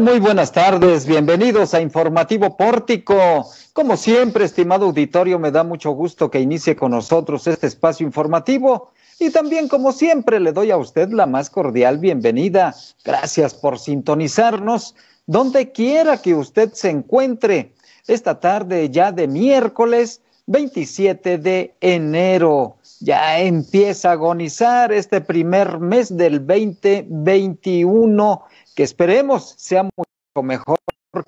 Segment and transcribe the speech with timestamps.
[0.00, 3.48] Muy buenas tardes, bienvenidos a Informativo Pórtico.
[3.72, 8.90] Como siempre, estimado auditorio, me da mucho gusto que inicie con nosotros este espacio informativo
[9.18, 12.74] y también, como siempre, le doy a usted la más cordial bienvenida.
[13.04, 17.72] Gracias por sintonizarnos donde quiera que usted se encuentre
[18.06, 22.76] esta tarde ya de miércoles 27 de enero.
[23.00, 28.42] Ya empieza a agonizar este primer mes del 2021
[28.76, 30.78] que esperemos sea mucho mejor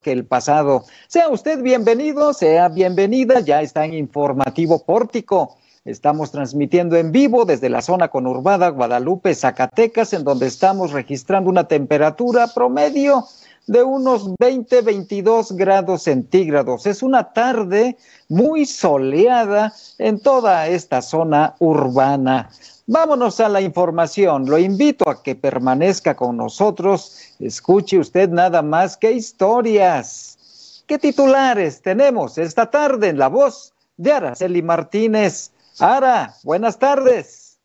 [0.03, 0.85] que el pasado.
[1.09, 5.57] Sea usted bienvenido, sea bienvenida, ya está en Informativo Pórtico.
[5.87, 11.67] Estamos transmitiendo en vivo desde la zona conurbada Guadalupe, Zacatecas, en donde estamos registrando una
[11.67, 13.25] temperatura promedio
[13.67, 16.85] de unos 20, 22 grados centígrados.
[16.85, 17.97] Es una tarde
[18.29, 22.51] muy soleada en toda esta zona urbana.
[22.91, 24.49] Vámonos a la información.
[24.49, 27.35] Lo invito a que permanezca con nosotros.
[27.39, 30.83] Escuche usted nada más que historias.
[30.87, 35.53] ¿Qué titulares tenemos esta tarde en la voz de Araceli Martínez?
[35.79, 37.59] Ara, buenas tardes.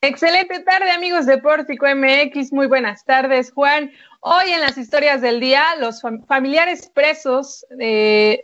[0.00, 2.52] Excelente tarde, amigos de Pórtico MX.
[2.52, 3.92] Muy buenas tardes, Juan.
[4.18, 8.42] Hoy en las historias del día, los familiares presos, eh,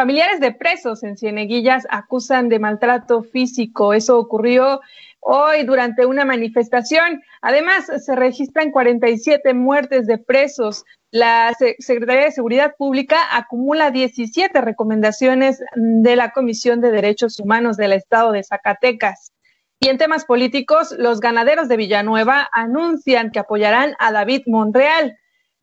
[0.00, 3.92] familiares de presos en Cieneguillas acusan de maltrato físico.
[3.92, 4.80] Eso ocurrió
[5.20, 7.20] hoy durante una manifestación.
[7.42, 10.86] Además, se registran 47 muertes de presos.
[11.10, 17.92] La Secretaría de Seguridad Pública acumula 17 recomendaciones de la Comisión de Derechos Humanos del
[17.92, 19.32] Estado de Zacatecas.
[19.80, 25.18] Y en temas políticos, los ganaderos de Villanueva anuncian que apoyarán a David Monreal.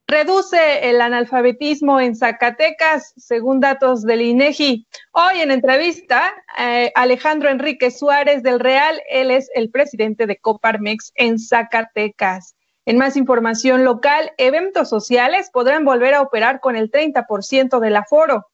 [0.09, 4.87] Reduce el analfabetismo en Zacatecas, según datos del INEGI.
[5.11, 11.11] Hoy en entrevista, eh, Alejandro Enrique Suárez del Real, él es el presidente de Coparmex
[11.15, 12.55] en Zacatecas.
[12.85, 18.47] En más información local, eventos sociales podrán volver a operar con el 30% del aforo.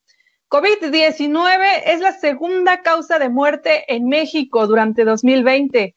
[0.50, 5.94] COVID-19 es la segunda causa de muerte en México durante 2020.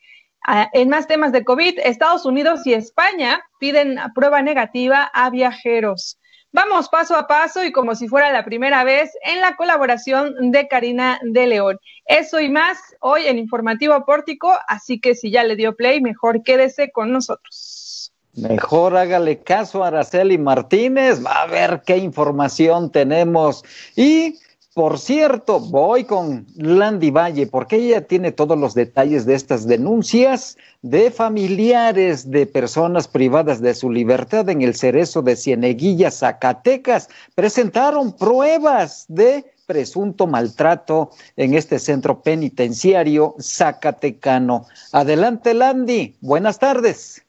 [0.48, 6.20] Ah, en más temas de COVID, Estados Unidos y España piden prueba negativa a viajeros.
[6.52, 10.68] Vamos paso a paso y como si fuera la primera vez en la colaboración de
[10.68, 11.78] Karina de León.
[12.06, 16.44] Eso y más hoy en Informativo Pórtico, así que si ya le dio play, mejor
[16.44, 18.12] quédese con nosotros.
[18.34, 23.64] Mejor hágale caso a Araceli Martínez, va a ver qué información tenemos.
[23.96, 24.38] Y
[24.76, 30.59] por cierto, voy con Landy Valle porque ella tiene todos los detalles de estas denuncias
[30.82, 37.09] de familiares de personas privadas de su libertad en el cerezo de Cieneguilla, Zacatecas.
[37.34, 44.66] Presentaron pruebas de presunto maltrato en este centro penitenciario zacatecano.
[44.93, 46.16] Adelante, Landy.
[46.20, 47.25] Buenas tardes.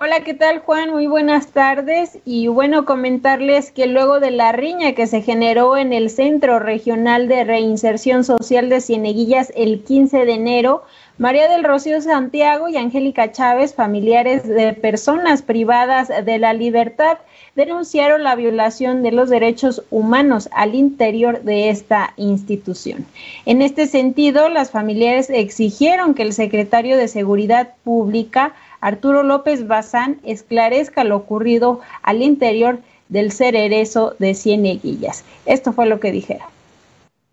[0.00, 0.92] Hola, ¿qué tal Juan?
[0.92, 5.92] Muy buenas tardes y bueno, comentarles que luego de la riña que se generó en
[5.92, 10.84] el Centro Regional de Reinserción Social de Cieneguillas el 15 de enero,
[11.18, 17.18] María del Rocío Santiago y Angélica Chávez, familiares de personas privadas de la libertad,
[17.56, 23.04] denunciaron la violación de los derechos humanos al interior de esta institución.
[23.46, 30.20] En este sentido, las familiares exigieron que el secretario de Seguridad Pública Arturo López Bazán
[30.22, 32.78] esclarezca lo ocurrido al interior
[33.08, 35.24] del cerezo de Cieneguillas.
[35.46, 36.46] Esto fue lo que dijeron.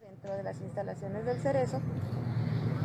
[0.02, 1.80] Dentro de las instalaciones del cerezo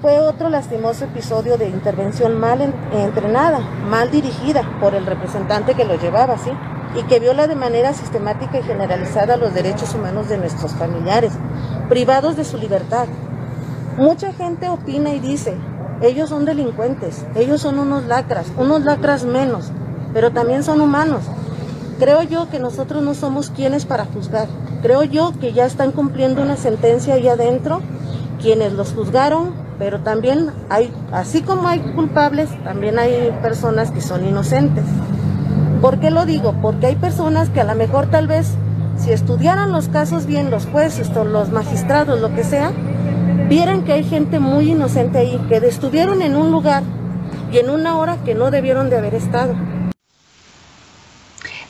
[0.03, 2.61] fue otro lastimoso episodio de intervención mal
[2.93, 6.51] entrenada, mal dirigida por el representante que lo llevaba, ¿sí?
[6.99, 11.33] Y que viola de manera sistemática y generalizada los derechos humanos de nuestros familiares,
[11.89, 13.07] privados de su libertad.
[13.97, 15.55] Mucha gente opina y dice,
[16.03, 19.71] ellos son delincuentes, ellos son unos lacras, unos lacras menos,
[20.15, 21.23] pero también son humanos.
[21.99, 24.49] Creo yo que nosotros no somos quienes para juzgar.
[24.83, 27.83] Creo yo que ya están cumpliendo una sentencia ahí adentro
[28.41, 34.25] quienes los juzgaron, pero también hay, así como hay culpables, también hay personas que son
[34.25, 34.85] inocentes.
[35.83, 36.55] ¿Por qué lo digo?
[36.61, 38.55] Porque hay personas que a lo mejor tal vez
[38.97, 42.73] si estudiaran los casos bien los jueces, los magistrados, lo que sea,
[43.51, 46.85] vieran que hay gente muy inocente ahí, que estuvieron en un lugar
[47.53, 49.57] y en una hora que no debieron de haber estado.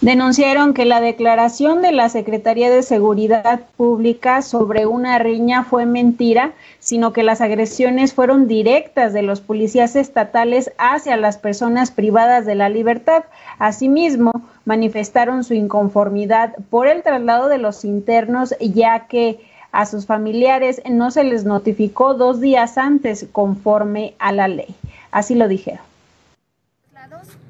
[0.03, 6.53] Denunciaron que la declaración de la Secretaría de Seguridad Pública sobre una riña fue mentira,
[6.81, 12.56] sino que las agresiones fueron directas de los policías estatales hacia las personas privadas de
[12.56, 13.25] la libertad.
[13.59, 14.32] Asimismo,
[14.67, 21.11] manifestaron su inconformidad por el traslado de los internos, ya que a sus familiares no
[21.11, 24.75] se les notificó dos días antes conforme a la ley.
[25.11, 25.81] Así lo dijeron.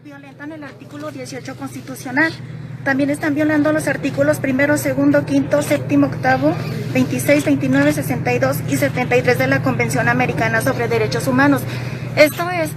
[0.03, 2.33] Violentan el artículo 18 constitucional
[2.85, 6.55] también están violando los artículos primero, segundo, quinto, séptimo, octavo,
[6.95, 11.61] 26, 29, 62 y 73 de la Convención Americana sobre Derechos Humanos.
[12.17, 12.71] Esto es,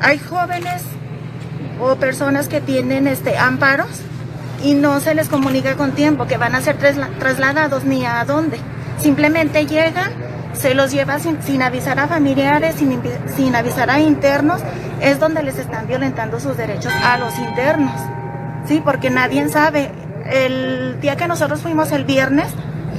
[0.00, 0.82] hay jóvenes
[1.80, 4.02] o personas que tienen este amparos
[4.62, 8.58] y no se les comunica con tiempo que van a ser trasladados ni a dónde.
[8.98, 10.12] Simplemente llegan,
[10.52, 13.00] se los lleva sin, avisar a familiares, sin,
[13.34, 14.60] sin avisar a internos,
[15.00, 17.98] es donde les están violentando sus derechos a los internos.
[18.66, 19.90] Sí, porque nadie sabe.
[20.30, 22.48] El día que nosotros fuimos el viernes,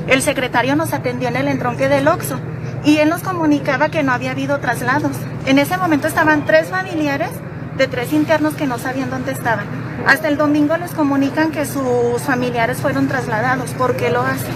[0.07, 2.39] el secretario nos atendió en el entronque del Oxo
[2.83, 5.15] y él nos comunicaba que no había habido traslados.
[5.45, 7.29] En ese momento estaban tres familiares
[7.77, 9.80] de tres internos que no sabían dónde estaban.
[10.07, 13.71] Hasta el domingo les comunican que sus familiares fueron trasladados.
[13.71, 14.53] ¿Por qué lo hacen?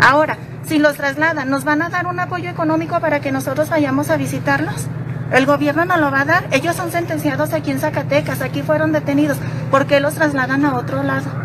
[0.00, 0.36] Ahora,
[0.66, 4.16] si los trasladan, ¿nos van a dar un apoyo económico para que nosotros vayamos a
[4.16, 4.86] visitarlos?
[5.30, 6.44] El gobierno no lo va a dar.
[6.52, 9.38] Ellos son sentenciados aquí en Zacatecas, aquí fueron detenidos.
[9.70, 11.43] ¿Por qué los trasladan a otro lado?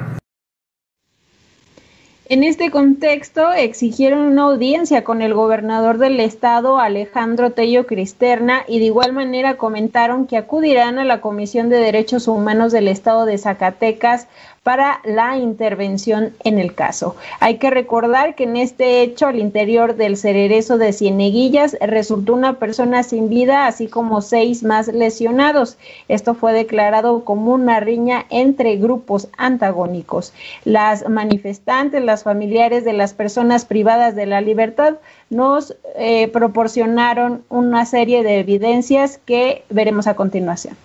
[2.31, 8.77] En este contexto, exigieron una audiencia con el gobernador del estado, Alejandro Tello Cristerna, y
[8.77, 13.39] de igual manera comentaron que acudirán a la Comisión de Derechos Humanos del estado de
[13.39, 14.27] Zacatecas
[14.69, 17.15] para la intervención en el caso.
[17.39, 22.59] Hay que recordar que en este hecho, al interior del cererezo de Cieneguillas, resultó una
[22.59, 25.79] persona sin vida, así como seis más lesionados.
[26.07, 30.33] Esto fue declarado como una riña entre grupos antagónicos.
[30.65, 34.97] Las manifestantes, las familiares de las personas privadas de la libertad,
[35.31, 40.77] nos eh, proporcionaron una serie de evidencias que veremos a continuación.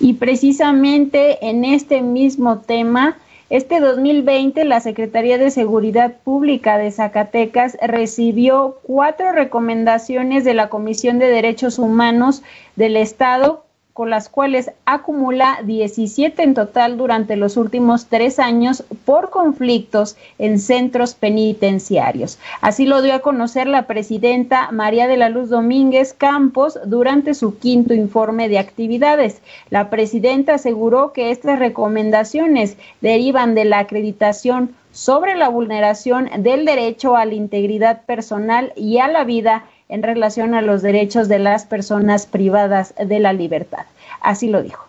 [0.00, 3.16] Y precisamente en este mismo tema,
[3.50, 11.18] este 2020, la Secretaría de Seguridad Pública de Zacatecas recibió cuatro recomendaciones de la Comisión
[11.18, 12.42] de Derechos Humanos
[12.76, 13.64] del Estado
[13.98, 20.60] con las cuales acumula 17 en total durante los últimos tres años por conflictos en
[20.60, 22.38] centros penitenciarios.
[22.60, 27.58] Así lo dio a conocer la presidenta María de la Luz Domínguez Campos durante su
[27.58, 29.42] quinto informe de actividades.
[29.68, 37.16] La presidenta aseguró que estas recomendaciones derivan de la acreditación sobre la vulneración del derecho
[37.16, 41.64] a la integridad personal y a la vida en relación a los derechos de las
[41.64, 43.86] personas privadas de la libertad.
[44.20, 44.86] Así lo dijo.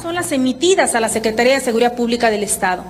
[0.00, 2.84] Son las emitidas a la Secretaría de Seguridad Pública del Estado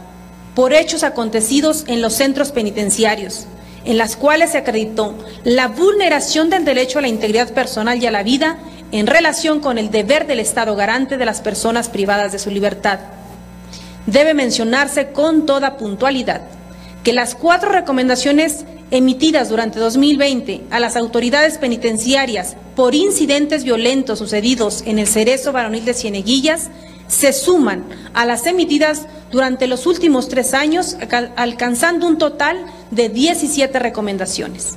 [0.54, 3.47] por hechos acontecidos en los centros penitenciarios,
[3.85, 5.14] en las cuales se acreditó
[5.45, 8.59] la vulneración del derecho a la integridad personal y a la vida
[8.92, 12.99] en relación con el deber del Estado garante de las personas privadas de su libertad.
[14.07, 16.42] Debe mencionarse con toda puntualidad
[17.04, 24.82] que las cuatro recomendaciones emitidas durante 2020 a las autoridades penitenciarias por incidentes violentos sucedidos
[24.87, 26.70] en el Cerezo Varonil de Cieneguillas
[27.06, 30.97] se suman a las emitidas durante los últimos tres años,
[31.37, 34.76] alcanzando un total de 17 recomendaciones,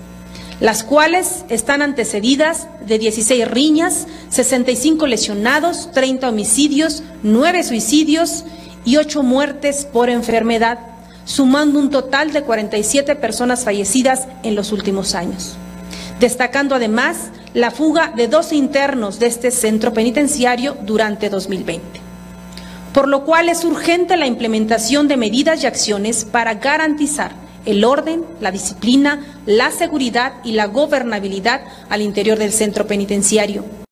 [0.59, 8.45] las cuales están antecedidas de 16 riñas, 65 lesionados, 30 homicidios, 9 suicidios
[8.83, 10.92] y 8 muertes por enfermedad
[11.25, 15.55] sumando un total de 47 personas fallecidas en los últimos años,
[16.19, 22.01] destacando además la fuga de dos internos de este centro penitenciario durante 2020.
[22.93, 27.31] Por lo cual es urgente la implementación de medidas y acciones para garantizar
[27.65, 33.82] el orden, la disciplina, la seguridad y la gobernabilidad al interior del centro penitenciario.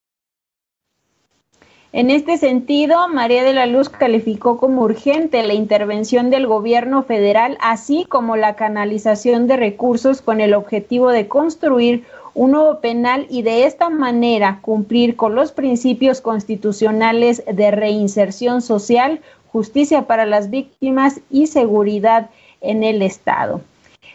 [1.93, 7.57] En este sentido, María de la Luz calificó como urgente la intervención del gobierno federal,
[7.59, 13.41] así como la canalización de recursos con el objetivo de construir un nuevo penal y
[13.41, 19.19] de esta manera cumplir con los principios constitucionales de reinserción social,
[19.51, 22.29] justicia para las víctimas y seguridad
[22.61, 23.59] en el Estado.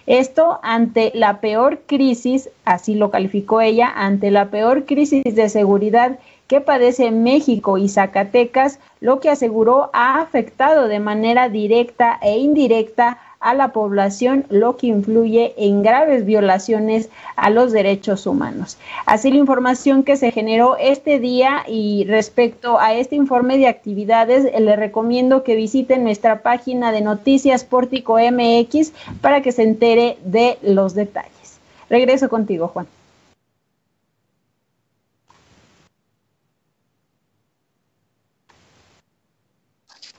[0.06, 6.18] Esto ante la peor crisis, así lo calificó ella, ante la peor crisis de seguridad
[6.48, 13.18] que padece México y Zacatecas, lo que aseguró ha afectado de manera directa e indirecta
[13.40, 18.78] a la población, lo que influye en graves violaciones a los derechos humanos.
[19.04, 24.50] Así la información que se generó este día y respecto a este informe de actividades,
[24.58, 30.58] le recomiendo que visiten nuestra página de Noticias Pórtico MX para que se entere de
[30.62, 31.60] los detalles.
[31.88, 32.86] Regreso contigo, Juan.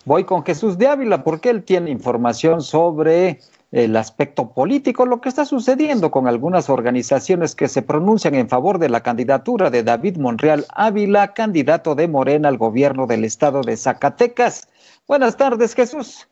[0.08, 3.42] Voy con Jesús de Ávila porque él tiene información sobre
[3.74, 8.80] el aspecto político, lo que está sucediendo con algunas organizaciones que se pronuncian en favor
[8.80, 13.76] de la candidatura de David Monreal Ávila, candidato de Morena al gobierno del estado de
[13.76, 14.70] Zacatecas.
[15.10, 16.26] Buenas tardes, Jesús.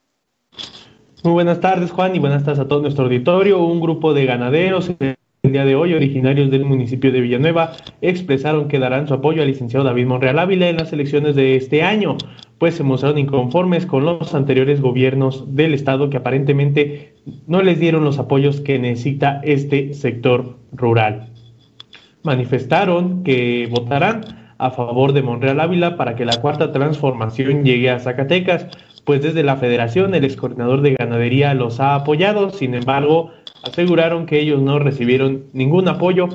[1.25, 3.62] Muy buenas tardes, Juan, y buenas tardes a todo nuestro auditorio.
[3.62, 4.89] Un grupo de ganaderos
[5.46, 9.48] el día de hoy, originarios del municipio de Villanueva, expresaron que darán su apoyo al
[9.48, 12.17] licenciado David Monreal Ávila en las elecciones de este año,
[12.65, 17.13] pues se mostraron inconformes con los anteriores gobiernos del Estado que aparentemente
[17.45, 21.29] no les dieron los apoyos que necesita este sector rural.
[22.24, 28.00] Manifestaron que votarán a favor de Monreal Ávila para que la cuarta transformación llegue a
[28.00, 28.65] Zacatecas,
[29.03, 33.29] pues desde la federación el ex coordinador de ganadería los ha apoyado, sin embargo,
[33.62, 36.29] aseguraron que ellos no recibieron ningún apoyo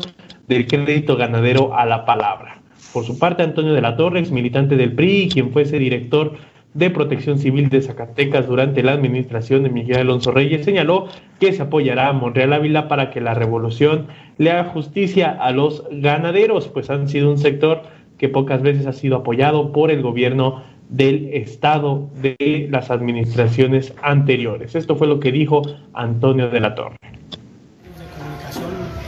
[0.47, 2.60] del crédito ganadero a la palabra.
[2.93, 6.33] Por su parte, Antonio de la Torre, ex militante del PRI, quien fuese director
[6.75, 11.63] de Protección Civil de Zacatecas durante la administración de Miguel Alonso Reyes, señaló que se
[11.63, 14.07] apoyará a Monreal Ávila para que la revolución
[14.39, 17.83] le haga justicia a los ganaderos, pues han sido un sector
[18.19, 24.75] que pocas veces ha sido apoyado por el gobierno del Estado de las administraciones anteriores.
[24.75, 25.63] Esto fue lo que dijo
[25.95, 26.97] Antonio de la Torre.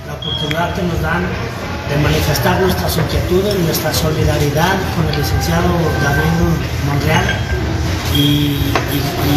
[0.06, 1.22] La oportunidad que nos dan
[1.92, 5.68] de manifestar nuestras inquietudes, nuestra solidaridad con el licenciado
[6.02, 6.32] David
[6.88, 7.26] Monreal
[8.16, 8.56] y,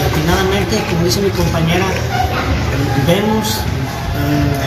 [0.08, 1.86] atinadamente, como dice mi compañera,
[3.08, 4.66] vemos eh,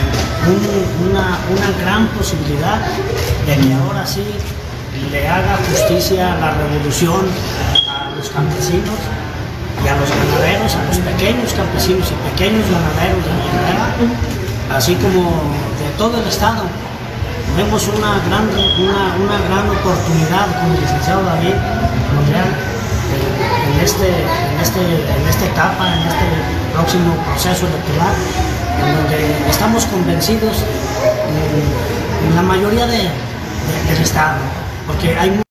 [1.09, 2.79] una, una gran posibilidad
[3.45, 4.23] de que ahora sí
[5.11, 7.25] le haga justicia a la revolución
[7.89, 8.99] a los campesinos
[9.83, 14.13] y a los ganaderos, a los pequeños campesinos y pequeños ganaderos de Guerrero,
[14.75, 15.23] así como
[15.79, 16.88] de todo el estado.
[17.59, 21.55] Vemos una gran, una, gran oportunidad con el licenciado David
[22.15, 24.07] Monreal eh, en, este,
[24.61, 26.25] este, en esta etapa, en este
[26.73, 28.15] próximo proceso electoral,
[28.81, 34.37] en donde estamos convencidos eh, en la mayoría de, del Estado
[34.87, 35.41] porque hay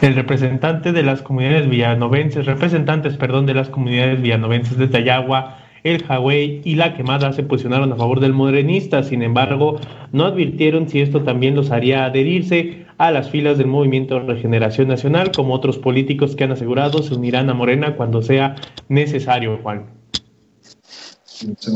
[0.00, 6.04] El representante de las comunidades villanovenses, representantes, perdón, de las comunidades villanovenses de Tayagua, el
[6.04, 9.80] Hawái y la Quemada se posicionaron a favor del morenista, sin embargo,
[10.12, 15.32] no advirtieron si esto también los haría adherirse a las filas del movimiento Regeneración Nacional,
[15.32, 18.56] como otros políticos que han asegurado se unirán a Morena cuando sea
[18.88, 19.86] necesario, Juan.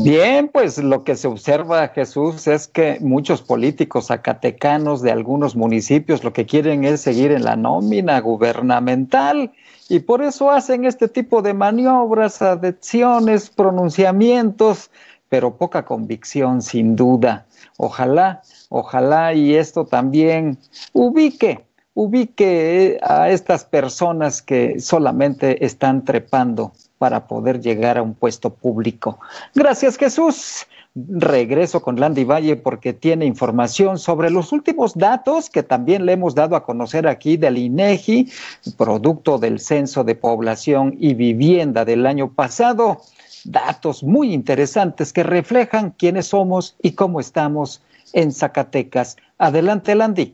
[0.03, 6.23] Bien, pues lo que se observa, Jesús, es que muchos políticos zacatecanos de algunos municipios
[6.23, 9.51] lo que quieren es seguir en la nómina gubernamental
[9.87, 14.89] y por eso hacen este tipo de maniobras, adhesiones, pronunciamientos,
[15.29, 17.45] pero poca convicción, sin duda.
[17.77, 20.57] Ojalá, ojalá y esto también
[20.93, 28.49] ubique, ubique a estas personas que solamente están trepando para poder llegar a un puesto
[28.49, 29.19] público.
[29.53, 30.65] Gracias, Jesús.
[30.95, 36.35] Regreso con Landy Valle porque tiene información sobre los últimos datos que también le hemos
[36.35, 38.31] dado a conocer aquí del INEGI,
[38.77, 43.01] producto del Censo de Población y Vivienda del año pasado.
[43.43, 47.81] Datos muy interesantes que reflejan quiénes somos y cómo estamos
[48.13, 49.17] en Zacatecas.
[49.37, 50.33] Adelante, Landy.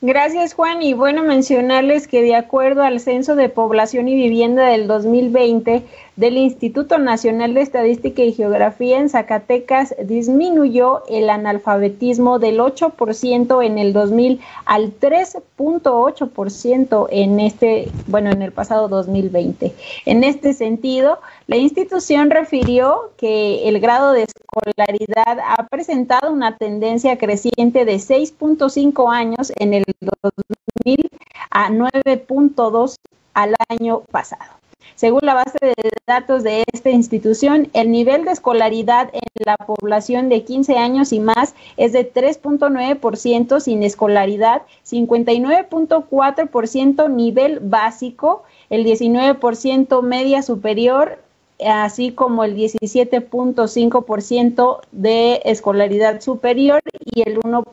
[0.00, 0.80] Gracias, Juan.
[0.80, 5.82] Y bueno, mencionarles que de acuerdo al Censo de Población y Vivienda del 2020
[6.14, 13.78] del Instituto Nacional de Estadística y Geografía en Zacatecas, disminuyó el analfabetismo del 8% en
[13.78, 19.74] el 2000 al 3.8% en este, bueno, en el pasado 2020.
[20.06, 24.26] En este sentido, la institución refirió que el grado de
[24.58, 31.10] escolaridad ha presentado una tendencia creciente de 6.5 años en el 2000
[31.50, 32.96] a 9.2
[33.34, 34.52] al año pasado.
[34.94, 35.74] Según la base de
[36.08, 41.20] datos de esta institución, el nivel de escolaridad en la población de 15 años y
[41.20, 51.20] más es de 3.9% sin escolaridad, 59.4% nivel básico, el 19% media superior,
[51.66, 57.64] así como el 17.5% de escolaridad superior y el 1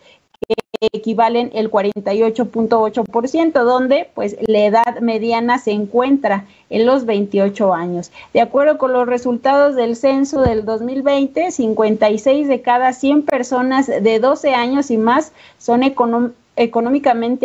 [0.81, 8.11] equivalen el 48.8%, donde pues la edad mediana se encuentra en los 28 años.
[8.33, 14.19] De acuerdo con los resultados del censo del 2020, 56 de cada 100 personas de
[14.19, 16.44] 12 años y más son económicamente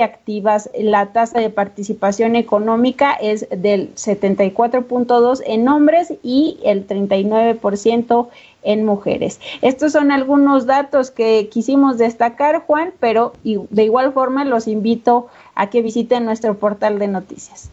[0.04, 0.70] activas.
[0.78, 8.28] La tasa de participación económica es del 74.2 en hombres y el 39%
[8.64, 9.40] en mujeres.
[9.62, 15.70] Estos son algunos datos que quisimos destacar, Juan, pero de igual forma los invito a
[15.70, 17.72] que visiten nuestro portal de noticias.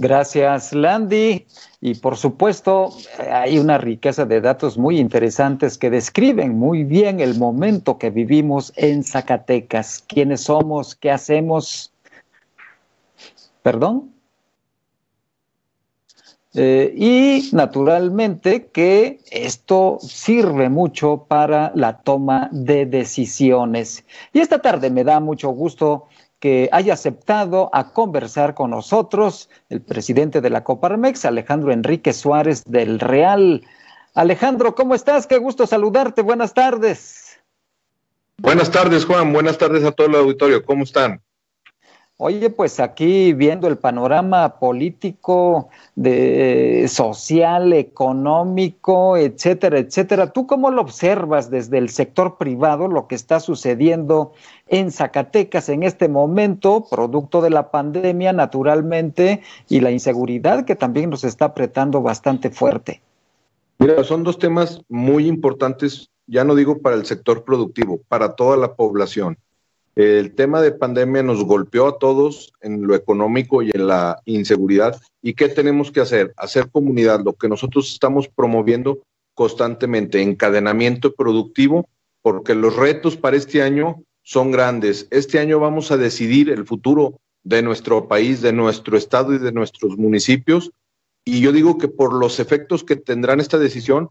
[0.00, 1.44] Gracias, Landy.
[1.80, 2.90] Y por supuesto,
[3.32, 8.72] hay una riqueza de datos muy interesantes que describen muy bien el momento que vivimos
[8.76, 10.04] en Zacatecas.
[10.06, 10.94] ¿Quiénes somos?
[10.94, 11.92] ¿Qué hacemos?
[13.62, 14.12] ¿Perdón?
[16.54, 24.04] Eh, y naturalmente que esto sirve mucho para la toma de decisiones.
[24.32, 26.06] Y esta tarde me da mucho gusto
[26.40, 32.64] que haya aceptado a conversar con nosotros el presidente de la Coparmex, Alejandro Enrique Suárez
[32.64, 33.64] del Real.
[34.14, 35.26] Alejandro, ¿cómo estás?
[35.26, 36.22] Qué gusto saludarte.
[36.22, 37.40] Buenas tardes.
[38.38, 39.32] Buenas tardes, Juan.
[39.32, 40.64] Buenas tardes a todo el auditorio.
[40.64, 41.20] ¿Cómo están?
[42.20, 50.82] Oye, pues aquí viendo el panorama político, de, social, económico, etcétera, etcétera, ¿tú cómo lo
[50.82, 54.32] observas desde el sector privado lo que está sucediendo
[54.66, 61.10] en Zacatecas en este momento, producto de la pandemia naturalmente y la inseguridad que también
[61.10, 63.00] nos está apretando bastante fuerte?
[63.78, 68.56] Mira, son dos temas muy importantes, ya no digo para el sector productivo, para toda
[68.56, 69.38] la población
[69.98, 74.96] el tema de pandemia nos golpeó a todos en lo económico y en la inseguridad.
[75.20, 76.32] ¿Y qué tenemos que hacer?
[76.36, 79.02] Hacer comunidad, lo que nosotros estamos promoviendo
[79.34, 81.88] constantemente, encadenamiento productivo,
[82.22, 85.08] porque los retos para este año son grandes.
[85.10, 89.50] Este año vamos a decidir el futuro de nuestro país, de nuestro estado y de
[89.50, 90.70] nuestros municipios.
[91.24, 94.10] Y yo digo que por los efectos que tendrán esta decisión,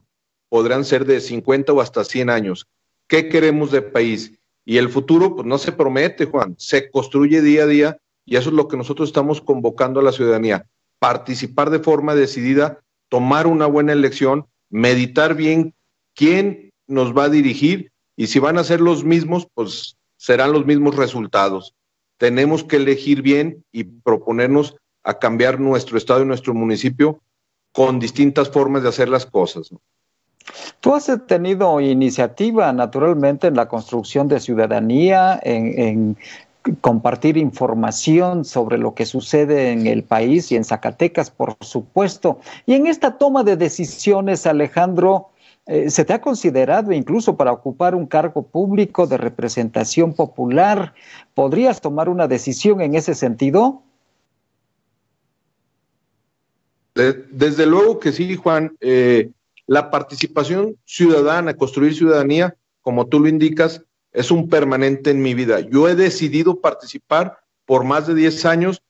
[0.50, 2.68] podrán ser de 50 o hasta 100 años.
[3.08, 4.38] ¿Qué queremos de país?
[4.70, 8.50] Y el futuro, pues no se promete, Juan, se construye día a día y eso
[8.50, 10.66] es lo que nosotros estamos convocando a la ciudadanía.
[11.00, 15.74] Participar de forma decidida, tomar una buena elección, meditar bien
[16.16, 20.66] quién nos va a dirigir y si van a ser los mismos, pues serán los
[20.66, 21.74] mismos resultados.
[22.18, 27.22] Tenemos que elegir bien y proponernos a cambiar nuestro estado y nuestro municipio
[27.72, 29.70] con distintas formas de hacer las cosas.
[30.80, 36.18] Tú has tenido iniciativa, naturalmente, en la construcción de ciudadanía, en,
[36.82, 42.40] compartir información sobre lo que sucede en el país y en Zacatecas, por supuesto.
[42.66, 45.30] Y en esta toma de decisiones, Alejandro,
[45.66, 50.94] eh, ¿se te ha considerado incluso para ocupar un cargo público de representación popular?
[51.34, 53.84] ¿Podrías tomar una decisión en ese sentido?
[57.32, 58.76] desde luego que sí, Juan.
[58.82, 59.30] Eh,
[59.68, 65.60] la participación ciudadana, construir ciudadanía, como tú lo indicas, es un permanente en mi vida.
[65.60, 68.82] Yo he decidido participar por más de 10 años.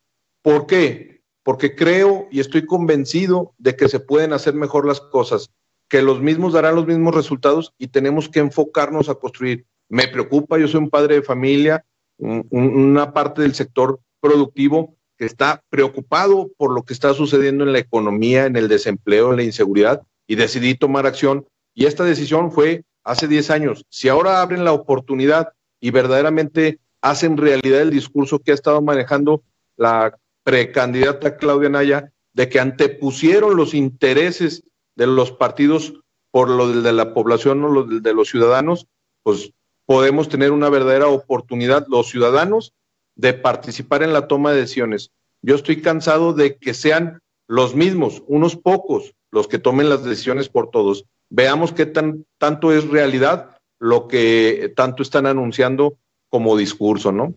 [0.41, 1.23] ¿Por qué?
[1.43, 5.49] Porque creo y estoy convencido de que se pueden hacer mejor las cosas,
[5.89, 9.65] que los mismos darán los mismos resultados y tenemos que enfocarnos a construir.
[9.89, 11.83] Me preocupa, yo soy un padre de familia,
[12.19, 17.79] una parte del sector productivo que está preocupado por lo que está sucediendo en la
[17.79, 21.47] economía, en el desempleo, en la inseguridad, y decidí tomar acción.
[21.73, 23.85] Y esta decisión fue hace 10 años.
[23.89, 29.43] Si ahora abren la oportunidad y verdaderamente hacen realidad el discurso que ha estado manejando
[29.77, 34.63] la precandidata Claudia Naya, de que antepusieron los intereses
[34.95, 35.93] de los partidos
[36.31, 38.87] por lo de la población o lo de los ciudadanos,
[39.23, 39.51] pues
[39.85, 42.73] podemos tener una verdadera oportunidad los ciudadanos
[43.15, 45.11] de participar en la toma de decisiones.
[45.41, 50.49] Yo estoy cansado de que sean los mismos, unos pocos, los que tomen las decisiones
[50.49, 51.05] por todos.
[51.29, 55.97] Veamos qué tan, tanto es realidad lo que tanto están anunciando
[56.29, 57.33] como discurso, ¿no?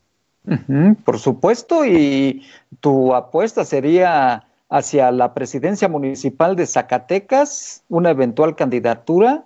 [1.04, 2.46] por supuesto, y
[2.80, 9.44] tu apuesta sería hacia la presidencia municipal de Zacatecas, una eventual candidatura.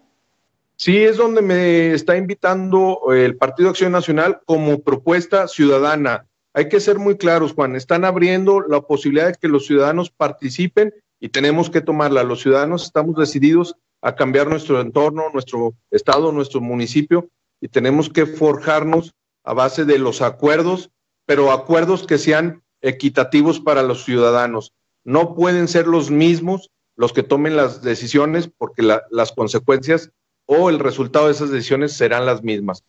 [0.77, 6.27] Sí, es donde me está invitando el Partido Acción Nacional como propuesta ciudadana.
[6.53, 10.95] Hay que ser muy claros, Juan, están abriendo la posibilidad de que los ciudadanos participen
[11.25, 12.23] y tenemos que tomarla.
[12.23, 17.31] Los ciudadanos estamos decididos a cambiar nuestro entorno, nuestro estado, nuestro municipio
[17.63, 20.91] y tenemos que forjarnos a base de los acuerdos,
[21.25, 24.75] pero acuerdos que sean equitativos para los ciudadanos.
[25.03, 30.11] No pueden ser los mismos los que tomen las decisiones porque las consecuencias
[30.45, 32.85] o el resultado de esas decisiones serán las mismas.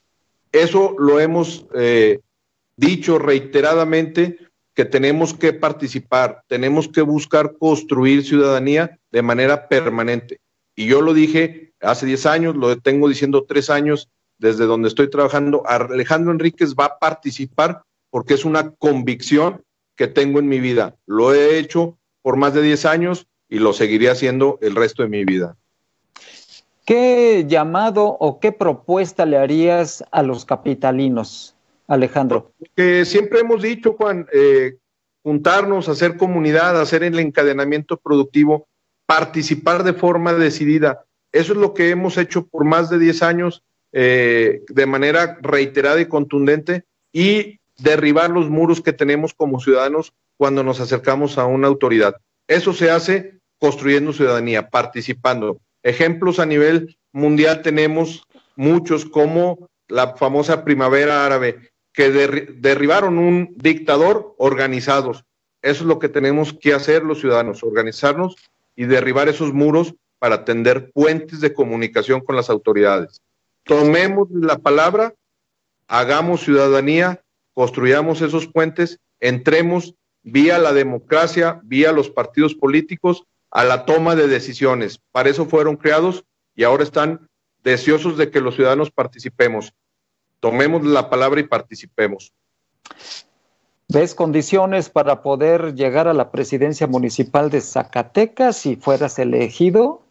[0.52, 2.20] Eso lo hemos eh,
[2.76, 4.45] dicho reiteradamente
[4.76, 10.42] que tenemos que participar, tenemos que buscar construir ciudadanía de manera permanente.
[10.76, 15.10] Y yo lo dije hace 10 años, lo tengo diciendo tres años desde donde estoy
[15.10, 19.64] trabajando, Alejandro Enríquez va a participar porque es una convicción
[19.96, 20.96] que tengo en mi vida.
[21.06, 25.10] Lo he hecho por más de 10 años y lo seguiré haciendo el resto de
[25.10, 25.56] mi vida.
[26.86, 31.55] ¿Qué llamado o qué propuesta le harías a los capitalinos,
[31.88, 32.54] Alejandro?
[32.76, 34.78] Que siempre hemos dicho, Juan, eh,
[35.24, 38.68] juntarnos, hacer comunidad, hacer el encadenamiento productivo,
[39.06, 41.06] participar de forma decidida.
[41.32, 46.00] Eso es lo que hemos hecho por más de 10 años eh, de manera reiterada
[46.02, 51.68] y contundente y derribar los muros que tenemos como ciudadanos cuando nos acercamos a una
[51.68, 52.16] autoridad.
[52.48, 55.60] Eso se hace construyendo ciudadanía, participando.
[55.82, 64.36] Ejemplos a nivel mundial tenemos muchos como la famosa primavera árabe, que derribaron un dictador
[64.38, 65.24] organizados.
[65.62, 68.36] Eso es lo que tenemos que hacer los ciudadanos, organizarnos
[68.76, 73.22] y derribar esos muros para tender puentes de comunicación con las autoridades
[73.66, 75.14] tomemos la palabra,
[75.88, 77.22] hagamos ciudadanía,
[77.54, 84.28] construyamos esos puentes, entremos vía la democracia, vía los partidos políticos, a la toma de
[84.28, 85.00] decisiones.
[85.12, 86.24] Para eso fueron creados
[86.56, 87.28] y ahora están
[87.64, 89.74] deseosos de que los ciudadanos participemos.
[90.46, 92.32] Tomemos la palabra y participemos.
[93.88, 100.04] ¿Ves condiciones para poder llegar a la presidencia municipal de Zacatecas si fueras elegido?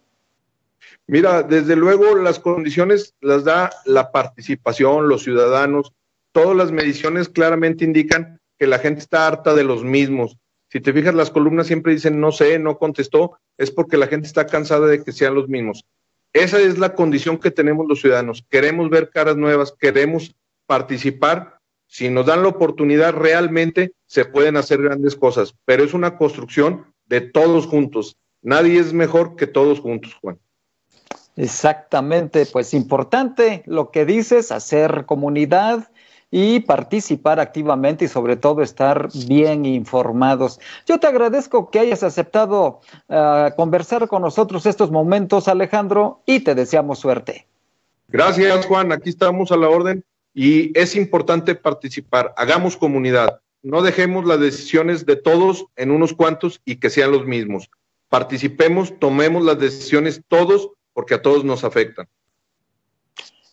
[1.06, 5.92] Mira, desde luego las condiciones las da la participación, los ciudadanos,
[6.32, 10.36] todas las mediciones claramente indican que la gente está harta de los mismos.
[10.68, 14.26] Si te fijas, las columnas siempre dicen no sé, no contestó, es porque la gente
[14.26, 15.84] está cansada de que sean los mismos.
[16.34, 18.44] Esa es la condición que tenemos los ciudadanos.
[18.50, 20.34] Queremos ver caras nuevas, queremos
[20.66, 21.60] participar.
[21.86, 26.92] Si nos dan la oportunidad, realmente se pueden hacer grandes cosas, pero es una construcción
[27.06, 28.16] de todos juntos.
[28.42, 30.40] Nadie es mejor que todos juntos, Juan.
[31.36, 35.88] Exactamente, pues importante lo que dices, hacer comunidad
[36.36, 40.58] y participar activamente y sobre todo estar bien informados.
[40.84, 46.56] Yo te agradezco que hayas aceptado uh, conversar con nosotros estos momentos, Alejandro, y te
[46.56, 47.46] deseamos suerte.
[48.08, 48.90] Gracias, Juan.
[48.90, 52.34] Aquí estamos a la orden y es importante participar.
[52.36, 53.40] Hagamos comunidad.
[53.62, 57.70] No dejemos las decisiones de todos en unos cuantos y que sean los mismos.
[58.08, 62.08] Participemos, tomemos las decisiones todos porque a todos nos afectan.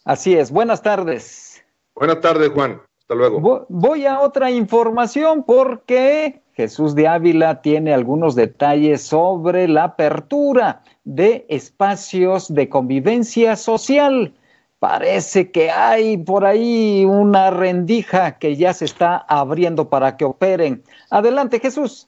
[0.04, 0.50] Así es.
[0.50, 1.51] Buenas tardes.
[1.96, 2.82] Buenas tardes, Juan.
[3.00, 3.66] Hasta luego.
[3.70, 11.46] Voy a otra información porque Jesús de Ávila tiene algunos detalles sobre la apertura de
[11.50, 14.34] espacios de convivencia social.
[14.80, 20.84] Parece que hay por ahí una rendija que ya se está abriendo para que operen.
[21.10, 22.08] Adelante, Jesús.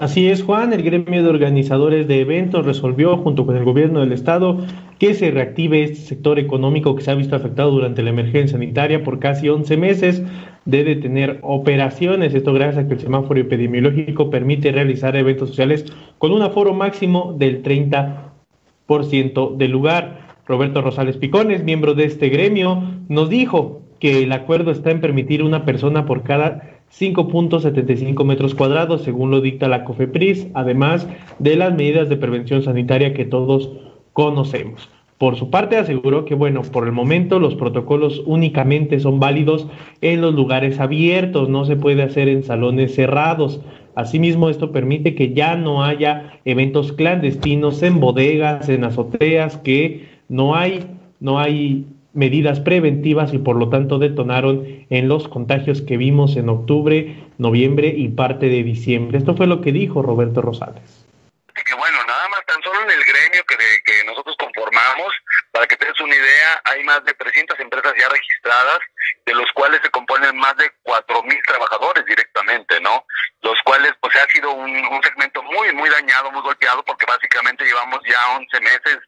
[0.00, 0.72] Así es, Juan.
[0.72, 4.58] El gremio de organizadores de eventos resolvió, junto con el gobierno del estado,
[4.98, 9.04] que se reactive este sector económico que se ha visto afectado durante la emergencia sanitaria
[9.04, 10.22] por casi 11 meses
[10.64, 12.34] de detener operaciones.
[12.34, 15.84] Esto gracias a que el semáforo epidemiológico permite realizar eventos sociales
[16.18, 20.22] con un aforo máximo del 30% del lugar.
[20.46, 25.42] Roberto Rosales Picones, miembro de este gremio, nos dijo que el acuerdo está en permitir
[25.42, 31.74] una persona por cada 5.75 metros cuadrados, según lo dicta la COFEPRIS, además de las
[31.74, 33.70] medidas de prevención sanitaria que todos
[34.12, 34.90] conocemos.
[35.22, 39.68] Por su parte, aseguró que, bueno, por el momento los protocolos únicamente son válidos
[40.00, 43.60] en los lugares abiertos, no se puede hacer en salones cerrados.
[43.94, 50.56] Asimismo, esto permite que ya no haya eventos clandestinos en bodegas, en azoteas, que no
[50.56, 50.80] hay,
[51.20, 56.48] no hay medidas preventivas y por lo tanto detonaron en los contagios que vimos en
[56.48, 59.18] octubre, noviembre y parte de diciembre.
[59.18, 61.06] Esto fue lo que dijo Roberto Rosales.
[61.54, 65.12] Que bueno, nada más tan solo en el gremio que, que nosotros conformamos,
[65.52, 68.80] para que tengas una idea, hay más de 300 empresas ya registradas,
[69.26, 73.06] de los cuales se componen más de 4.000 trabajadores directamente, ¿no?
[73.42, 77.64] Los cuales pues ha sido un, un segmento muy, muy dañado, muy golpeado, porque básicamente
[77.64, 78.98] llevamos ya 11 meses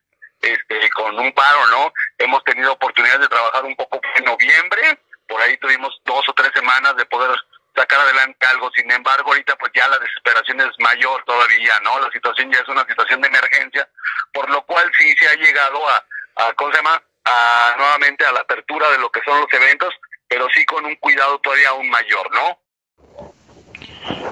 [0.44, 1.92] este, con un paro, ¿no?
[2.18, 6.50] Hemos tenido oportunidades de trabajar un poco en noviembre, por ahí tuvimos dos o tres
[6.54, 7.30] semanas de poder
[7.74, 11.98] sacar adelante algo, sin embargo ahorita pues ya la desesperación es mayor todavía, ¿no?
[11.98, 13.88] La situación ya es una situación de emergencia,
[14.32, 16.04] por lo cual sí se ha llegado a,
[16.36, 17.02] a ¿cómo se llama?
[17.24, 19.94] A, nuevamente a la apertura de lo que son los eventos,
[20.28, 22.58] pero sí con un cuidado todavía aún mayor, ¿no?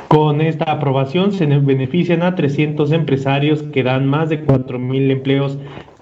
[0.08, 5.56] Con esta aprobación se benefician a 300 empresarios que dan más de 4.000 empleos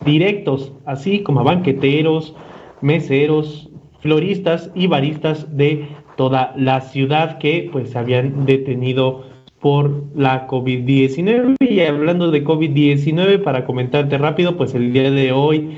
[0.07, 2.35] directos, así como a banqueteros,
[2.81, 9.27] meseros, floristas y baristas de toda la ciudad que pues se habían detenido
[9.61, 11.57] por la COVID-19.
[11.61, 15.69] Y hablando de COVID-19, para comentarte rápido, pues el día de hoy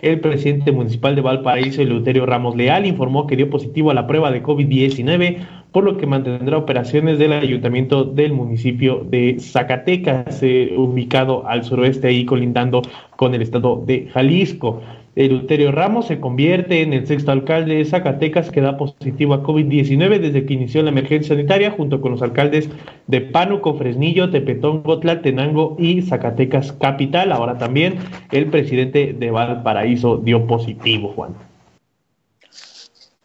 [0.00, 4.30] el presidente municipal de Valparaíso, Eleuterio Ramos Leal, informó que dio positivo a la prueba
[4.30, 11.46] de COVID-19, por lo que mantendrá operaciones del ayuntamiento del municipio de Zacatecas, eh, ubicado
[11.46, 12.82] al suroeste y colindando
[13.16, 14.80] con el estado de Jalisco.
[15.18, 20.20] Eleuterio Ramos se convierte en el sexto alcalde de Zacatecas que da positivo a COVID-19
[20.20, 22.70] desde que inició la emergencia sanitaria, junto con los alcaldes
[23.08, 24.84] de Pánuco, Fresnillo, Tepetón,
[25.22, 27.32] Tenango y Zacatecas Capital.
[27.32, 27.96] Ahora también
[28.30, 31.34] el presidente de Valparaíso dio positivo, Juan.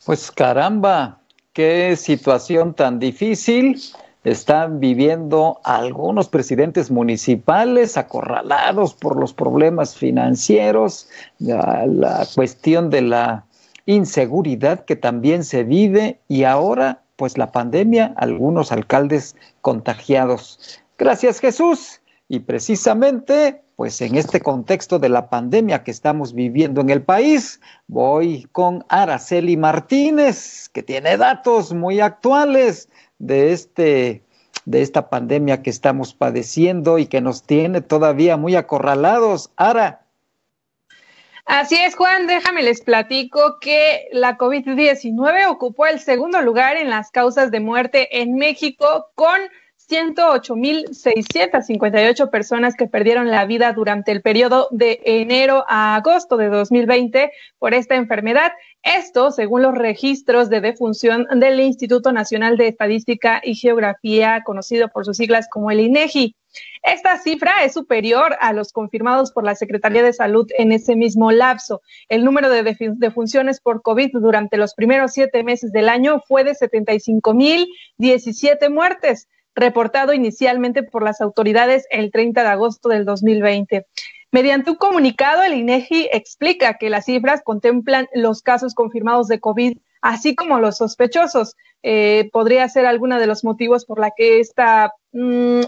[0.04, 1.20] Pues caramba,
[1.54, 3.80] qué situación tan difícil
[4.24, 13.46] están viviendo algunos presidentes municipales acorralados por los problemas financieros, la, cuestión de la
[13.86, 20.80] inseguridad que también se vive y ahora pues la pandemia, algunos alcaldes contagiados.
[20.98, 22.02] Gracias Jesús.
[22.34, 27.62] Y precisamente pues en este contexto de la pandemia que estamos viviendo en el país,
[27.86, 34.24] voy con Araceli Martínez, que tiene datos muy actuales de este
[34.66, 39.52] de esta pandemia que estamos padeciendo y que nos tiene todavía muy acorralados.
[39.56, 40.02] Ara.
[41.46, 47.12] Así es, Juan, déjame les platico que la COVID-19 ocupó el segundo lugar en las
[47.12, 49.40] causas de muerte en México con
[49.90, 57.32] 108.658 personas que perdieron la vida durante el periodo de enero a agosto de 2020
[57.60, 58.54] por esta enfermedad.
[58.82, 65.06] Esto, según los registros de defunción del Instituto Nacional de Estadística y Geografía, conocido por
[65.06, 66.36] sus siglas como el INEGI.
[66.84, 71.32] Esta cifra es superior a los confirmados por la Secretaría de Salud en ese mismo
[71.32, 71.82] lapso.
[72.10, 76.52] El número de defunciones por COVID durante los primeros siete meses del año fue de
[76.52, 83.86] 75.017 muertes reportado inicialmente por las autoridades el 30 de agosto del 2020.
[84.32, 89.78] Mediante un comunicado, el INEGI explica que las cifras contemplan los casos confirmados de COVID,
[90.02, 91.56] así como los sospechosos.
[91.84, 94.94] Eh, podría ser alguno de los motivos por la que esta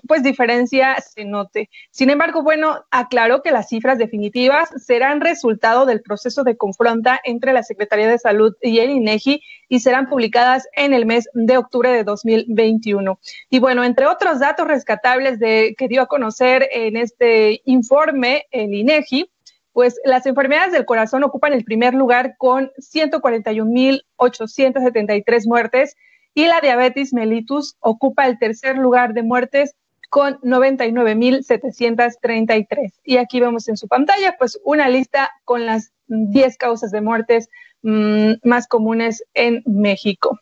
[0.08, 1.70] pues diferencia se note.
[1.92, 7.54] Sin embargo, bueno, aclaró que las cifras definitivas serán resultado del proceso de confronta entre
[7.54, 11.92] la Secretaría de Salud y el INEGI y serán publicadas en el mes de octubre
[11.92, 13.20] de 2021.
[13.52, 18.74] Y bueno, entre otros datos rescatables de, que dio a conocer en este informe el
[18.74, 19.30] INEGI,
[19.74, 25.96] pues las enfermedades del corazón ocupan el primer lugar con 141.873 muertes
[26.36, 29.74] y la diabetes mellitus ocupa el tercer lugar de muertes
[30.10, 32.94] con 99.733.
[33.04, 37.50] Y aquí vemos en su pantalla pues una lista con las 10 causas de muertes
[37.82, 40.40] mm, más comunes en México.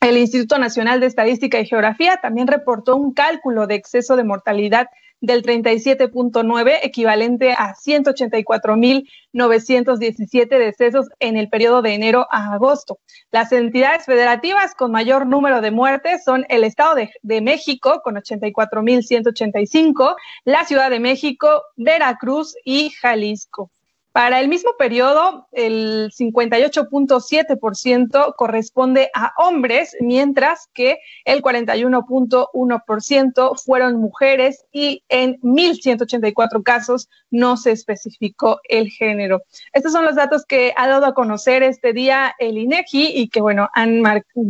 [0.00, 4.88] El Instituto Nacional de Estadística y Geografía también reportó un cálculo de exceso de mortalidad
[5.24, 12.98] del 37.9, equivalente a 184.917 decesos en el periodo de enero a agosto.
[13.30, 18.16] Las entidades federativas con mayor número de muertes son el Estado de, de México, con
[18.16, 23.70] 84.185, la Ciudad de México, Veracruz y Jalisco.
[24.14, 34.64] Para el mismo periodo, el 58.7% corresponde a hombres, mientras que el 41.1% fueron mujeres
[34.70, 39.42] y en 1.184 casos no se especificó el género.
[39.72, 43.40] Estos son los datos que ha dado a conocer este día el INEGI y que,
[43.40, 44.00] bueno, han,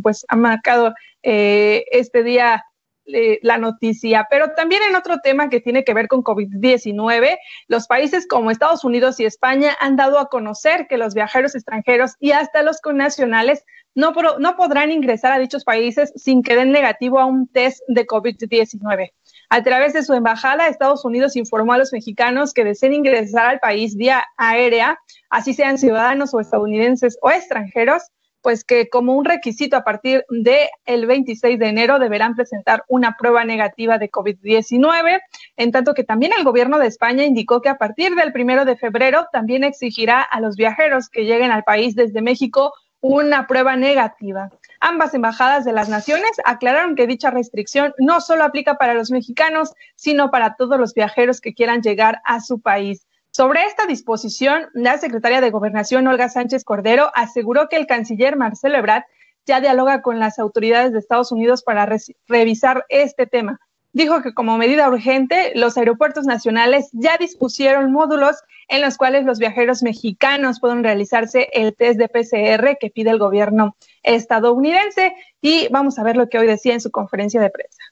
[0.02, 2.66] pues, han marcado eh, este día
[3.06, 7.38] la noticia, pero también en otro tema que tiene que ver con COVID-19,
[7.68, 12.14] los países como Estados Unidos y España han dado a conocer que los viajeros extranjeros
[12.18, 13.64] y hasta los connacionales
[13.94, 18.06] no, no podrán ingresar a dichos países sin que den negativo a un test de
[18.06, 19.12] COVID-19.
[19.50, 23.60] A través de su embajada, Estados Unidos informó a los mexicanos que deseen ingresar al
[23.60, 24.98] país vía aérea,
[25.30, 28.02] así sean ciudadanos o estadounidenses o extranjeros,
[28.44, 33.16] pues que como un requisito a partir del el 26 de enero deberán presentar una
[33.18, 35.22] prueba negativa de COVID-19,
[35.56, 38.76] en tanto que también el gobierno de España indicó que a partir del primero de
[38.76, 44.50] febrero también exigirá a los viajeros que lleguen al país desde México una prueba negativa.
[44.78, 49.72] Ambas embajadas de las naciones aclararon que dicha restricción no solo aplica para los mexicanos,
[49.96, 53.06] sino para todos los viajeros que quieran llegar a su país.
[53.36, 58.78] Sobre esta disposición, la secretaria de Gobernación, Olga Sánchez Cordero, aseguró que el canciller Marcelo
[58.78, 59.02] Ebrard
[59.44, 61.84] ya dialoga con las autoridades de Estados Unidos para
[62.28, 63.58] revisar este tema.
[63.92, 68.36] Dijo que como medida urgente, los aeropuertos nacionales ya dispusieron módulos
[68.68, 73.18] en los cuales los viajeros mexicanos pueden realizarse el test de PCR que pide el
[73.18, 75.12] gobierno estadounidense.
[75.40, 77.82] Y vamos a ver lo que hoy decía en su conferencia de prensa.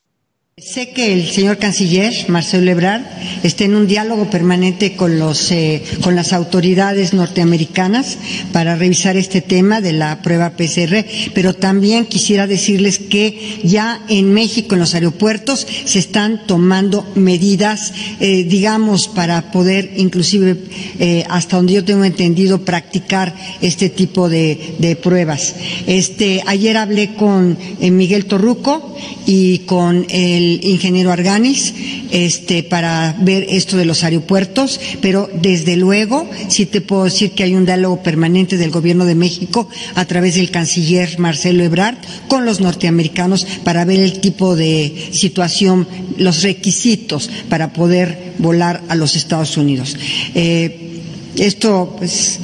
[0.59, 3.01] Sé que el señor canciller Marcelo Ebrard
[3.43, 8.19] está en un diálogo permanente con los eh, con las autoridades norteamericanas
[8.53, 14.35] para revisar este tema de la prueba PCR, pero también quisiera decirles que ya en
[14.35, 20.59] México en los aeropuertos se están tomando medidas, eh, digamos, para poder inclusive
[20.99, 25.55] eh, hasta donde yo tengo entendido practicar este tipo de, de pruebas.
[25.87, 31.75] Este ayer hablé con Miguel Torruco y con el ingeniero Arganis
[32.11, 37.45] este, para ver esto de los aeropuertos, pero desde luego sí te puedo decir que
[37.45, 41.97] hay un diálogo permanente del Gobierno de México a través del canciller Marcelo Ebrard
[42.29, 45.87] con los norteamericanos para ver el tipo de situación,
[46.19, 49.97] los requisitos para poder volar a los Estados Unidos.
[50.35, 51.01] Eh,
[51.37, 52.41] esto, pues,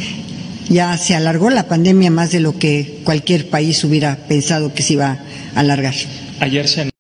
[0.69, 4.95] ya se alargó la pandemia más de lo que cualquier país hubiera pensado que se
[4.95, 5.19] iba
[5.55, 5.95] a alargar.
[6.41, 6.98] Ayer se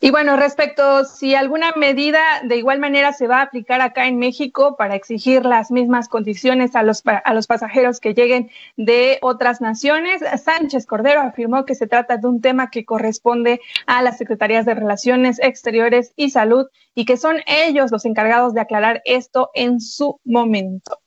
[0.00, 4.16] y bueno, respecto si alguna medida de igual manera se va a aplicar acá en
[4.18, 9.60] México para exigir las mismas condiciones a los, a los pasajeros que lleguen de otras
[9.60, 14.66] naciones, Sánchez Cordero afirmó que se trata de un tema que corresponde a las Secretarías
[14.66, 19.80] de Relaciones Exteriores y Salud y que son ellos los encargados de aclarar esto en
[19.80, 21.00] su momento.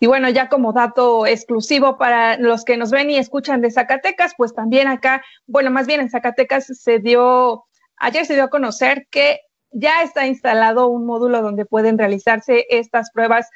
[0.00, 4.32] Y bueno, ya como dato exclusivo para los que nos ven y escuchan de Zacatecas,
[4.36, 7.66] pues también acá, bueno, más bien en Zacatecas se dio
[8.00, 13.10] Ayer se dio a conocer que ya está instalado un módulo donde pueden realizarse estas
[13.10, 13.48] pruebas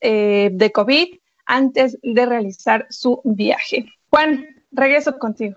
[0.00, 1.08] eh, de COVID
[1.46, 3.86] antes de realizar su viaje.
[4.10, 5.56] Juan, regreso contigo.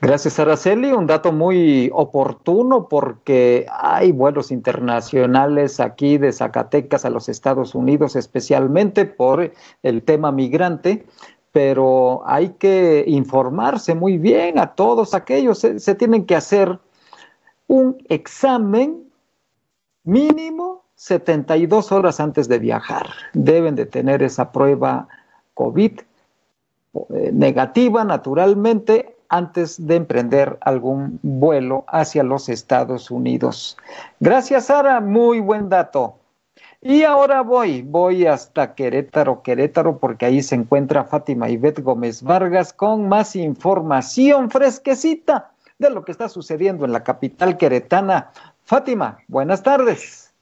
[0.00, 0.92] Gracias, Araceli.
[0.92, 8.14] Un dato muy oportuno porque hay vuelos internacionales aquí de Zacatecas a los Estados Unidos,
[8.14, 11.06] especialmente por el tema migrante,
[11.50, 15.60] pero hay que informarse muy bien a todos aquellos.
[15.60, 16.78] se tienen que hacer
[17.66, 19.10] un examen
[20.04, 23.08] mínimo 72 horas antes de viajar.
[23.34, 25.08] Deben de tener esa prueba
[25.54, 26.00] COVID
[27.10, 33.76] eh, negativa naturalmente antes de emprender algún vuelo hacia los Estados Unidos.
[34.20, 35.00] Gracias, Sara.
[35.00, 36.16] Muy buen dato.
[36.80, 42.72] Y ahora voy, voy hasta Querétaro, Querétaro, porque ahí se encuentra Fátima Ivette Gómez Vargas
[42.72, 48.32] con más información fresquecita de lo que está sucediendo en la capital queretana.
[48.64, 50.34] Fátima, buenas tardes.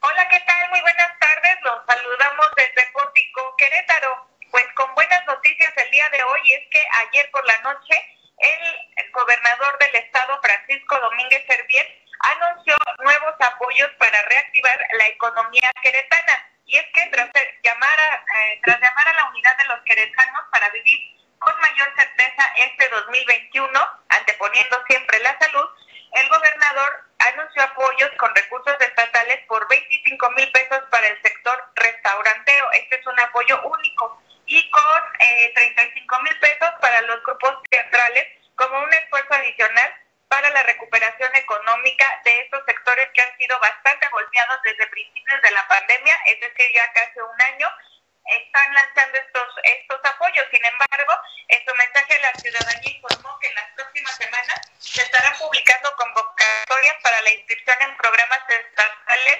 [0.00, 0.70] Hola, ¿qué tal?
[0.70, 1.56] Muy buenas tardes.
[1.62, 4.26] Los saludamos desde Pórtico, Querétaro.
[4.50, 7.96] Pues con buenas noticias el día de hoy es que ayer por la noche
[8.38, 11.86] el, gobernador del estado, Francisco Domínguez Servier,
[12.20, 12.74] anunció
[13.04, 16.48] nuevos apoyos para reactivar la economía queretana.
[16.64, 17.30] Y es que tras
[17.62, 21.11] llamar a, eh, tras llamar a la unidad de los queretanos para vivir
[21.42, 25.68] con mayor certeza este 2021, anteponiendo siempre la salud,
[26.12, 32.72] el gobernador anunció apoyos con recursos estatales por 25 mil pesos para el sector restaurantero.
[32.72, 34.22] Este es un apoyo único.
[34.46, 38.26] Y con eh, 35 mil pesos para los grupos teatrales
[38.56, 39.94] como un esfuerzo adicional
[40.28, 45.50] para la recuperación económica de estos sectores que han sido bastante golpeados desde principios de
[45.50, 47.68] la pandemia, es decir, ya casi un año
[48.32, 50.46] están lanzando estos, estos apoyos.
[50.50, 51.12] Sin embargo,
[51.48, 55.94] en su mensaje a la ciudadanía informó que en las próximas semanas se estarán publicando
[55.96, 59.38] convocatorias para la inscripción en programas estatales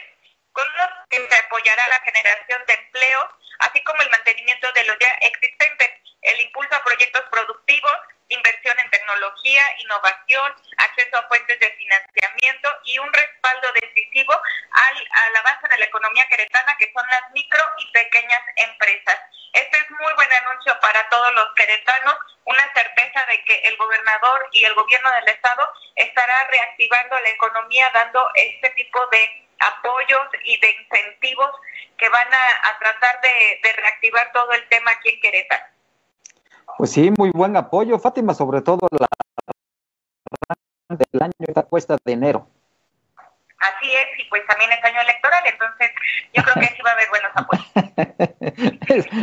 [0.53, 3.29] con los que se apoyará la generación de empleo,
[3.61, 5.91] así como el mantenimiento de los ya existentes,
[6.23, 7.97] el impulso a proyectos productivos,
[8.29, 14.33] inversión en tecnología, innovación, acceso a fuentes de financiamiento y un respaldo decisivo
[14.73, 19.19] al, al avance de la economía queretana, que son las micro y pequeñas empresas.
[19.53, 24.49] Este es muy buen anuncio para todos los queretanos, una certeza de que el gobernador
[24.53, 25.63] y el gobierno del estado
[25.97, 29.19] estará reactivando la economía, dando este tipo de
[29.61, 31.51] apoyos y de incentivos
[31.97, 35.65] que van a, a tratar de, de reactivar todo el tema aquí en Querétaro.
[36.77, 39.07] Pues sí, muy buen apoyo, Fátima, sobre todo la
[40.89, 42.47] del año esta cuesta de enero.
[43.59, 45.91] Así es, y pues también es año electoral, entonces
[46.35, 47.67] yo creo que sí va a haber buenos apoyos.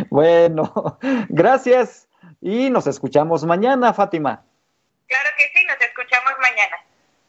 [0.10, 0.98] bueno,
[1.30, 2.08] gracias
[2.42, 4.44] y nos escuchamos mañana, Fátima.
[5.10, 6.78] Claro que sí, nos escuchamos mañana.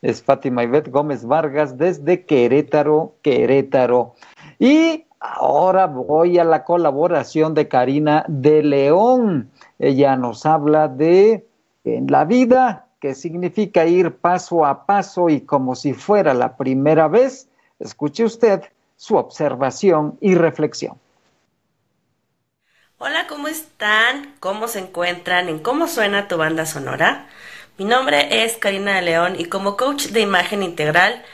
[0.02, 4.14] Es Fátima Ivette Gómez Vargas desde Querétaro, Querétaro.
[4.58, 9.50] Y ahora voy a la colaboración de Karina de León.
[9.78, 11.46] Ella nos habla de
[11.84, 17.08] en la vida, que significa ir paso a paso y como si fuera la primera
[17.08, 17.48] vez.
[17.78, 18.62] Escuche usted
[18.96, 20.98] su observación y reflexión.
[22.98, 24.34] Hola, ¿cómo están?
[24.40, 25.48] ¿Cómo se encuentran?
[25.48, 27.26] ¿En cómo suena tu banda sonora?
[27.80, 31.24] Mi nombre es Karina de León y como coach de imagen integral,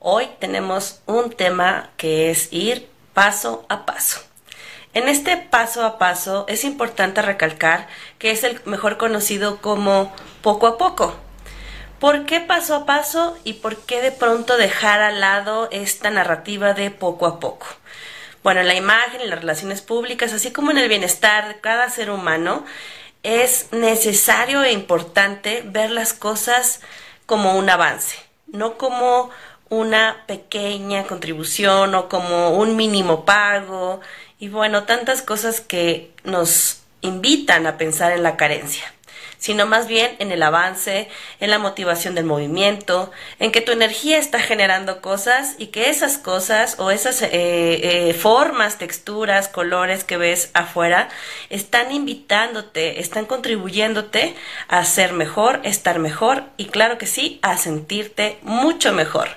[0.00, 4.20] hoy tenemos un tema que es ir paso a paso.
[4.92, 7.88] En este paso a paso es importante recalcar
[8.18, 11.16] que es el mejor conocido como poco a poco.
[12.00, 16.74] ¿Por qué paso a paso y por qué de pronto dejar al lado esta narrativa
[16.74, 17.66] de poco a poco?
[18.42, 21.88] Bueno, en la imagen, en las relaciones públicas, así como en el bienestar de cada
[21.88, 22.66] ser humano,
[23.24, 26.80] es necesario e importante ver las cosas
[27.26, 28.16] como un avance,
[28.46, 29.30] no como
[29.70, 34.00] una pequeña contribución o como un mínimo pago
[34.38, 38.93] y bueno, tantas cosas que nos invitan a pensar en la carencia
[39.44, 41.06] sino más bien en el avance,
[41.38, 46.16] en la motivación del movimiento, en que tu energía está generando cosas y que esas
[46.16, 51.10] cosas o esas eh, eh, formas, texturas, colores que ves afuera
[51.50, 54.34] están invitándote, están contribuyéndote
[54.68, 59.28] a ser mejor, estar mejor y claro que sí, a sentirte mucho mejor.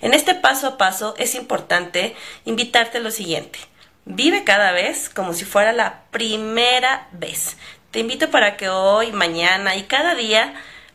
[0.00, 3.60] En este paso a paso es importante invitarte a lo siguiente.
[4.06, 7.56] Vive cada vez como si fuera la primera vez.
[7.92, 10.54] Te invito para que hoy, mañana y cada día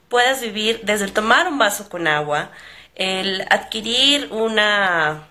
[0.09, 2.49] puedas vivir desde el tomar un vaso con agua,
[2.95, 5.27] el adquirir una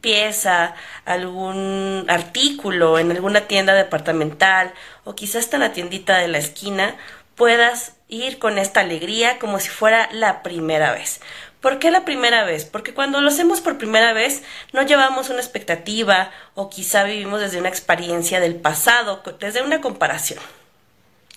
[0.00, 6.38] pieza, algún artículo en alguna tienda departamental o quizás hasta en la tiendita de la
[6.38, 6.94] esquina,
[7.34, 11.20] puedas ir con esta alegría como si fuera la primera vez.
[11.60, 12.66] ¿Por qué la primera vez?
[12.66, 17.58] Porque cuando lo hacemos por primera vez no llevamos una expectativa o quizá vivimos desde
[17.58, 20.38] una experiencia del pasado, desde una comparación.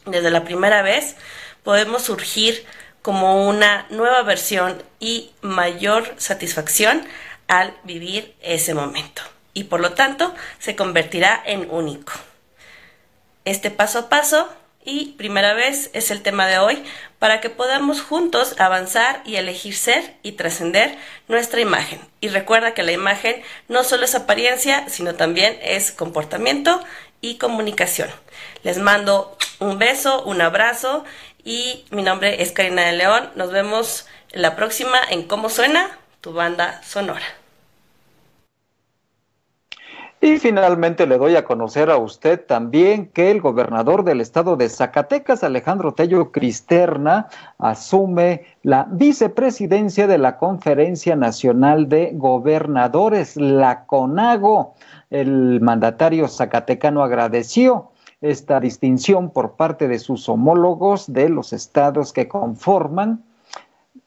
[0.06, 1.16] Desde la primera vez
[1.64, 2.66] podemos surgir
[3.02, 7.06] como una nueva versión y mayor satisfacción
[7.48, 9.22] al vivir ese momento.
[9.54, 12.14] Y por lo tanto se convertirá en único.
[13.46, 14.50] Este paso a paso
[14.86, 16.84] y primera vez es el tema de hoy
[17.24, 20.98] para que podamos juntos avanzar y elegir ser y trascender
[21.30, 22.02] nuestra imagen.
[22.20, 26.84] Y recuerda que la imagen no solo es apariencia, sino también es comportamiento
[27.22, 28.10] y comunicación.
[28.64, 31.06] Les mando un beso, un abrazo
[31.46, 33.30] y mi nombre es Karina de León.
[33.36, 37.43] Nos vemos la próxima en Cómo Suena tu banda sonora.
[40.24, 44.70] Y finalmente le doy a conocer a usted también que el gobernador del estado de
[44.70, 54.76] Zacatecas, Alejandro Tello Cristerna, asume la vicepresidencia de la Conferencia Nacional de Gobernadores, la CONAGO.
[55.10, 62.30] El mandatario zacatecano agradeció esta distinción por parte de sus homólogos de los estados que
[62.30, 63.22] conforman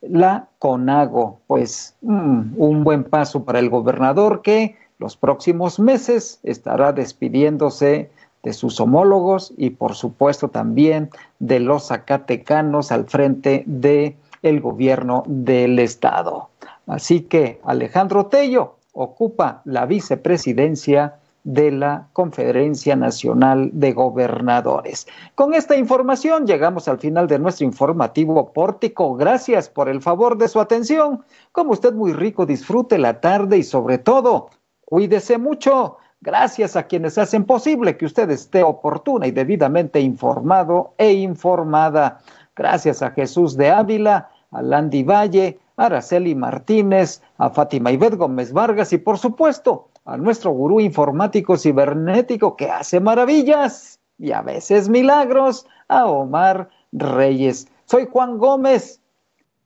[0.00, 1.40] la CONAGO.
[1.46, 8.10] Pues mm, un buen paso para el gobernador que los próximos meses estará despidiéndose
[8.42, 15.24] de sus homólogos y por supuesto también de los zacatecanos al frente de el gobierno
[15.26, 16.50] del estado.
[16.86, 21.16] Así que Alejandro Tello ocupa la vicepresidencia
[21.46, 25.06] de la Conferencia Nacional de Gobernadores.
[25.36, 29.14] Con esta información llegamos al final de nuestro informativo pórtico.
[29.14, 31.22] Gracias por el favor de su atención.
[31.52, 34.50] Como usted muy rico, disfrute la tarde y sobre todo,
[34.86, 35.98] cuídese mucho.
[36.22, 42.20] Gracias a quienes hacen posible que usted esté oportuna y debidamente informado e informada.
[42.56, 48.52] Gracias a Jesús de Ávila, a Landy Valle, a Araceli Martínez, a Fátima Ibet Gómez
[48.52, 54.88] Vargas y por supuesto a nuestro gurú informático cibernético que hace maravillas y a veces
[54.88, 57.68] milagros, a Omar Reyes.
[57.84, 59.02] Soy Juan Gómez.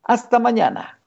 [0.02, 0.98] Hasta mañana.